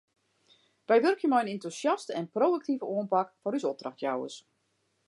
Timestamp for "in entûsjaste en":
1.43-2.31